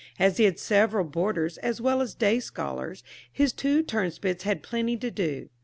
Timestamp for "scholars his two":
2.39-3.83